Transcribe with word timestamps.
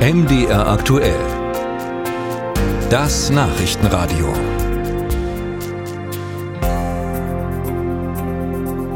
MDR 0.00 0.66
aktuell. 0.66 1.20
Das 2.88 3.28
Nachrichtenradio. 3.28 4.32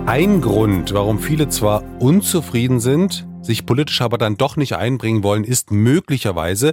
Ein 0.06 0.40
Grund, 0.40 0.94
warum 0.94 1.18
viele 1.18 1.50
zwar 1.50 1.84
unzufrieden 2.00 2.80
sind, 2.80 3.28
sich 3.42 3.66
politisch 3.66 4.00
aber 4.00 4.16
dann 4.16 4.38
doch 4.38 4.56
nicht 4.56 4.76
einbringen 4.76 5.22
wollen, 5.22 5.44
ist 5.44 5.70
möglicherweise, 5.70 6.72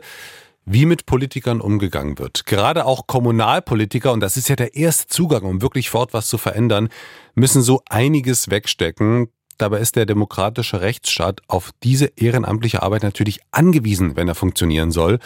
wie 0.63 0.85
mit 0.85 1.05
Politikern 1.05 1.59
umgegangen 1.59 2.17
wird. 2.17 2.45
Gerade 2.45 2.85
auch 2.85 3.07
Kommunalpolitiker, 3.07 4.13
und 4.13 4.21
das 4.21 4.37
ist 4.37 4.47
ja 4.47 4.55
der 4.55 4.75
erste 4.75 5.07
Zugang, 5.07 5.43
um 5.43 5.61
wirklich 5.61 5.89
fort 5.89 6.13
was 6.13 6.29
zu 6.29 6.37
verändern, 6.37 6.87
müssen 7.35 7.61
so 7.61 7.81
einiges 7.89 8.49
wegstecken. 8.49 9.27
Dabei 9.61 9.77
ist 9.77 9.95
der 9.95 10.07
demokratische 10.07 10.81
Rechtsstaat 10.81 11.41
auf 11.47 11.69
diese 11.83 12.05
ehrenamtliche 12.15 12.81
Arbeit 12.81 13.03
natürlich 13.03 13.41
angewiesen, 13.51 14.15
wenn 14.15 14.27
er 14.27 14.33
funktionieren 14.33 14.89
soll. 14.89 15.19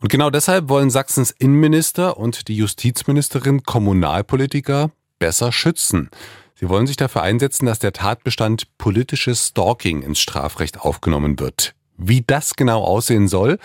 Und 0.00 0.08
genau 0.08 0.30
deshalb 0.30 0.70
wollen 0.70 0.88
Sachsens 0.88 1.32
Innenminister 1.32 2.16
und 2.16 2.48
die 2.48 2.56
Justizministerin 2.56 3.64
Kommunalpolitiker 3.64 4.90
besser 5.18 5.52
schützen. 5.52 6.08
Sie 6.54 6.70
wollen 6.70 6.86
sich 6.86 6.96
dafür 6.96 7.20
einsetzen, 7.20 7.66
dass 7.66 7.78
der 7.78 7.92
Tatbestand 7.92 8.78
politisches 8.78 9.48
Stalking 9.48 10.00
ins 10.00 10.18
Strafrecht 10.18 10.80
aufgenommen 10.80 11.38
wird. 11.38 11.74
Wie 11.98 12.22
das 12.26 12.54
genau 12.54 12.82
aussehen 12.82 13.28
soll, 13.28 13.58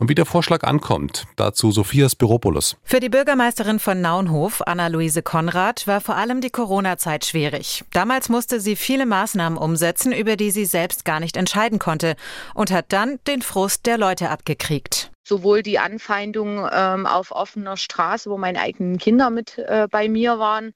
und 0.00 0.08
wie 0.08 0.16
der 0.16 0.26
Vorschlag 0.26 0.64
ankommt. 0.64 1.26
Dazu 1.36 1.70
Sophias 1.70 2.12
Spiropoulos. 2.12 2.76
Für 2.82 2.98
die 2.98 3.10
Bürgermeisterin 3.10 3.78
von 3.78 4.00
Naunhof, 4.00 4.62
Anna-Luise 4.66 5.22
Konrad, 5.22 5.86
war 5.86 6.00
vor 6.00 6.16
allem 6.16 6.40
die 6.40 6.50
Corona-Zeit 6.50 7.24
schwierig. 7.24 7.84
Damals 7.92 8.28
musste 8.28 8.60
sie 8.60 8.74
viele 8.74 9.06
Maßnahmen 9.06 9.58
umsetzen, 9.58 10.10
über 10.10 10.36
die 10.36 10.50
sie 10.50 10.64
selbst 10.64 11.04
gar 11.04 11.20
nicht 11.20 11.36
entscheiden 11.36 11.78
konnte 11.78 12.16
und 12.54 12.72
hat 12.72 12.86
dann 12.88 13.20
den 13.28 13.42
Frust 13.42 13.86
der 13.86 13.98
Leute 13.98 14.30
abgekriegt 14.30 15.12
sowohl 15.22 15.62
die 15.62 15.78
Anfeindung 15.78 16.68
ähm, 16.72 17.06
auf 17.06 17.30
offener 17.30 17.76
Straße, 17.76 18.28
wo 18.28 18.36
meine 18.36 18.60
eigenen 18.60 18.98
Kinder 18.98 19.30
mit 19.30 19.58
äh, 19.58 19.86
bei 19.88 20.08
mir 20.08 20.40
waren, 20.40 20.74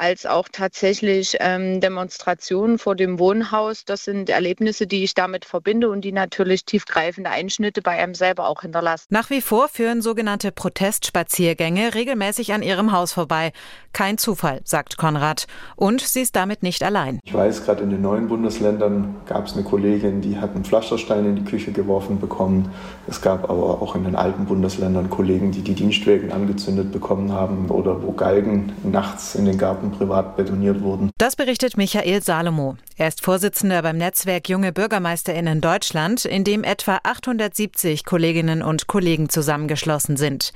als 0.00 0.24
auch 0.24 0.48
tatsächlich 0.50 1.36
ähm, 1.40 1.80
Demonstrationen 1.80 2.78
vor 2.78 2.96
dem 2.96 3.18
Wohnhaus. 3.18 3.84
Das 3.84 4.04
sind 4.04 4.30
Erlebnisse, 4.30 4.86
die 4.86 5.04
ich 5.04 5.14
damit 5.14 5.44
verbinde 5.44 5.90
und 5.90 6.00
die 6.00 6.12
natürlich 6.12 6.64
tiefgreifende 6.64 7.28
Einschnitte 7.28 7.82
bei 7.82 8.02
einem 8.02 8.14
selber 8.14 8.48
auch 8.48 8.62
hinterlassen. 8.62 9.06
Nach 9.10 9.28
wie 9.28 9.42
vor 9.42 9.68
führen 9.68 10.00
sogenannte 10.00 10.52
Protestspaziergänge 10.52 11.94
regelmäßig 11.94 12.54
an 12.54 12.62
ihrem 12.62 12.92
Haus 12.92 13.12
vorbei. 13.12 13.52
Kein 13.92 14.16
Zufall, 14.16 14.62
sagt 14.64 14.96
Konrad. 14.96 15.46
Und 15.76 16.00
sie 16.00 16.22
ist 16.22 16.34
damit 16.34 16.62
nicht 16.62 16.82
allein. 16.82 17.20
Ich 17.24 17.34
weiß, 17.34 17.64
gerade 17.64 17.82
in 17.82 17.90
den 17.90 18.00
neuen 18.00 18.28
Bundesländern 18.28 19.16
gab 19.26 19.46
es 19.46 19.52
eine 19.52 19.64
Kollegin, 19.64 20.22
die 20.22 20.38
hat 20.38 20.54
einen 20.54 20.64
Pflasterstein 20.64 21.26
in 21.26 21.36
die 21.36 21.44
Küche 21.44 21.72
geworfen 21.72 22.20
bekommen. 22.20 22.72
Es 23.06 23.20
gab 23.20 23.50
aber 23.50 23.82
auch 23.82 23.94
in 23.94 24.04
den 24.04 24.16
alten 24.16 24.46
Bundesländern 24.46 25.10
Kollegen, 25.10 25.50
die 25.52 25.60
die 25.60 25.74
Dienstwegen 25.74 26.32
angezündet 26.32 26.90
bekommen 26.90 27.32
haben 27.32 27.68
oder 27.68 28.02
wo 28.02 28.12
Galgen 28.12 28.72
nachts 28.82 29.34
in 29.34 29.44
den 29.44 29.58
Garten 29.58 29.89
privat 29.90 30.36
betoniert 30.36 30.80
wurden. 30.82 31.10
Das 31.18 31.36
berichtet 31.36 31.76
Michael 31.76 32.22
Salomo. 32.22 32.76
Er 32.96 33.08
ist 33.08 33.22
Vorsitzender 33.22 33.82
beim 33.82 33.96
Netzwerk 33.96 34.48
Junge 34.48 34.72
BürgermeisterInnen 34.72 35.60
Deutschland, 35.60 36.24
in 36.24 36.44
dem 36.44 36.64
etwa 36.64 37.00
870 37.02 38.04
Kolleginnen 38.04 38.62
und 38.62 38.86
Kollegen 38.86 39.28
zusammengeschlossen 39.28 40.16
sind. 40.16 40.52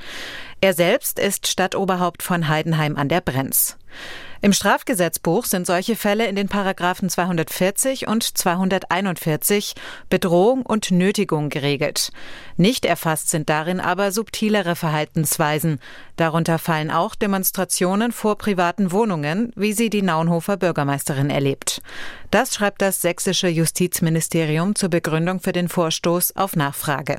Er 0.60 0.74
selbst 0.74 1.18
ist 1.18 1.46
Stadtoberhaupt 1.46 2.22
von 2.22 2.48
Heidenheim 2.48 2.96
an 2.96 3.08
der 3.08 3.20
Brenz. 3.20 3.76
Im 4.44 4.52
Strafgesetzbuch 4.52 5.46
sind 5.46 5.66
solche 5.66 5.96
Fälle 5.96 6.26
in 6.26 6.36
den 6.36 6.50
Paragraphen 6.50 7.08
240 7.08 8.06
und 8.08 8.24
241 8.36 9.72
Bedrohung 10.10 10.66
und 10.66 10.90
Nötigung 10.90 11.48
geregelt. 11.48 12.10
Nicht 12.58 12.84
erfasst 12.84 13.30
sind 13.30 13.48
darin 13.48 13.80
aber 13.80 14.12
subtilere 14.12 14.76
Verhaltensweisen. 14.76 15.80
Darunter 16.16 16.58
fallen 16.58 16.90
auch 16.90 17.14
Demonstrationen 17.14 18.12
vor 18.12 18.36
privaten 18.36 18.92
Wohnungen, 18.92 19.50
wie 19.56 19.72
sie 19.72 19.88
die 19.88 20.02
Naunhofer 20.02 20.58
Bürgermeisterin 20.58 21.30
erlebt. 21.30 21.80
Das 22.30 22.54
schreibt 22.54 22.82
das 22.82 23.00
sächsische 23.00 23.48
Justizministerium 23.48 24.74
zur 24.74 24.90
Begründung 24.90 25.40
für 25.40 25.52
den 25.52 25.68
Vorstoß 25.68 26.36
auf 26.36 26.54
Nachfrage. 26.54 27.18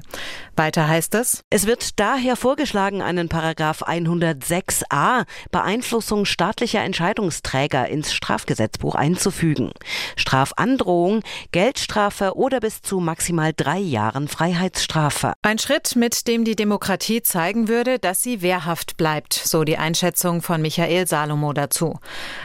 Weiter 0.56 0.88
heißt 0.88 1.16
es, 1.16 1.42
es 1.50 1.66
wird 1.66 2.00
daher 2.00 2.36
vorgeschlagen, 2.36 3.02
einen 3.02 3.30
Paragraph 3.30 3.82
106a 3.82 5.26
Beeinflussung 5.52 6.26
staatlicher 6.26 6.84
Entscheidungsträger 7.16 7.88
ins 7.88 8.14
Strafgesetzbuch 8.14 8.96
einzufügen. 8.96 9.72
Strafandrohung, 10.18 11.22
Geldstrafe 11.52 12.36
oder 12.36 12.60
bis 12.60 12.82
zu 12.82 13.00
maximal 13.00 13.54
drei 13.56 13.80
Jahren 13.80 14.28
Freiheitsstrafe. 14.28 15.34
Ein 15.42 15.60
Schritt, 15.60 15.96
mit 15.96 16.28
dem 16.28 16.44
die 16.44 16.56
Demokratie 16.56 17.22
zeigen 17.22 17.68
würde, 17.68 18.00
dass 18.00 18.22
sie 18.22 18.42
wehrhaft 18.42 18.98
bleibt, 18.98 19.34
so 19.34 19.64
die 19.64 19.78
Einschätzung 19.78 20.42
von 20.42 20.62
Michael 20.62 21.08
Salomo 21.08 21.54
dazu. 21.54 22.00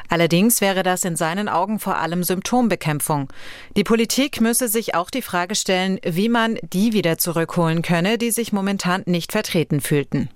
Allerdings 0.08 0.60
wäre 0.60 0.82
das 0.82 1.04
in 1.04 1.16
seinen 1.16 1.48
Augen 1.48 1.80
vor 1.80 1.96
allem 1.96 2.22
Symptom 2.22 2.40
Symptombekämpfung. 2.40 3.28
Die 3.76 3.84
Politik 3.84 4.40
müsse 4.40 4.68
sich 4.68 4.94
auch 4.94 5.10
die 5.10 5.22
Frage 5.22 5.54
stellen, 5.54 5.98
wie 6.04 6.28
man 6.28 6.58
die 6.62 6.92
wieder 6.92 7.18
zurückholen 7.18 7.82
könne, 7.82 8.18
die 8.18 8.30
sich 8.30 8.52
momentan 8.52 9.02
nicht 9.06 9.32
vertreten 9.32 9.80
fühlten. 9.80 10.30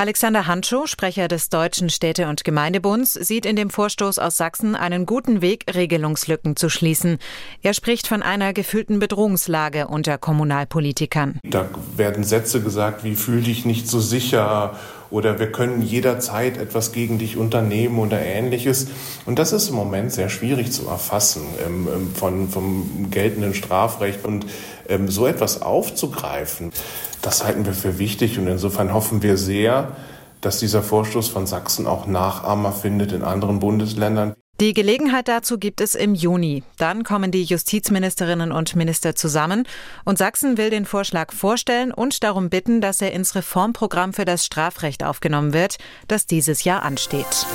Alexander 0.00 0.46
Hantschow, 0.46 0.86
Sprecher 0.86 1.28
des 1.28 1.50
Deutschen 1.50 1.90
Städte- 1.90 2.26
und 2.26 2.42
Gemeindebunds, 2.42 3.12
sieht 3.12 3.44
in 3.44 3.54
dem 3.54 3.68
Vorstoß 3.68 4.18
aus 4.18 4.38
Sachsen 4.38 4.74
einen 4.74 5.04
guten 5.04 5.42
Weg, 5.42 5.66
Regelungslücken 5.74 6.56
zu 6.56 6.70
schließen. 6.70 7.18
Er 7.60 7.74
spricht 7.74 8.06
von 8.06 8.22
einer 8.22 8.54
gefühlten 8.54 8.98
Bedrohungslage 8.98 9.88
unter 9.88 10.16
Kommunalpolitikern. 10.16 11.38
Da 11.44 11.68
werden 11.98 12.24
Sätze 12.24 12.62
gesagt 12.62 13.04
wie 13.04 13.14
fühl 13.14 13.42
dich 13.42 13.66
nicht 13.66 13.88
so 13.88 14.00
sicher 14.00 14.74
oder 15.10 15.38
wir 15.38 15.50
können 15.50 15.82
jederzeit 15.82 16.56
etwas 16.56 16.92
gegen 16.92 17.18
dich 17.18 17.36
unternehmen 17.36 17.98
oder 17.98 18.20
ähnliches. 18.20 18.88
Und 19.26 19.38
das 19.38 19.52
ist 19.52 19.68
im 19.68 19.74
Moment 19.74 20.12
sehr 20.12 20.28
schwierig 20.28 20.72
zu 20.72 20.86
erfassen 20.86 21.42
ähm, 21.66 21.88
ähm, 21.92 22.14
von, 22.14 22.48
vom 22.48 23.10
geltenden 23.10 23.54
Strafrecht. 23.54 24.24
Und 24.24 24.46
ähm, 24.88 25.08
so 25.08 25.26
etwas 25.26 25.62
aufzugreifen, 25.62 26.72
das 27.22 27.44
halten 27.44 27.66
wir 27.66 27.72
für 27.72 27.98
wichtig. 27.98 28.38
Und 28.38 28.46
insofern 28.46 28.94
hoffen 28.94 29.22
wir 29.22 29.36
sehr, 29.36 29.96
dass 30.40 30.58
dieser 30.58 30.82
Vorstoß 30.82 31.28
von 31.28 31.46
Sachsen 31.46 31.86
auch 31.86 32.06
Nachahmer 32.06 32.72
findet 32.72 33.12
in 33.12 33.22
anderen 33.22 33.58
Bundesländern. 33.58 34.34
Die 34.60 34.74
Gelegenheit 34.74 35.26
dazu 35.28 35.56
gibt 35.56 35.80
es 35.80 35.94
im 35.94 36.14
Juni. 36.14 36.62
Dann 36.76 37.02
kommen 37.02 37.30
die 37.30 37.44
Justizministerinnen 37.44 38.52
und 38.52 38.76
Minister 38.76 39.14
zusammen 39.14 39.66
und 40.04 40.18
Sachsen 40.18 40.58
will 40.58 40.68
den 40.68 40.84
Vorschlag 40.84 41.32
vorstellen 41.32 41.92
und 41.92 42.22
darum 42.22 42.50
bitten, 42.50 42.82
dass 42.82 43.00
er 43.00 43.12
ins 43.12 43.34
Reformprogramm 43.34 44.12
für 44.12 44.26
das 44.26 44.44
Strafrecht 44.44 45.02
aufgenommen 45.02 45.54
wird, 45.54 45.78
das 46.08 46.26
dieses 46.26 46.64
Jahr 46.64 46.82
ansteht. 46.82 47.46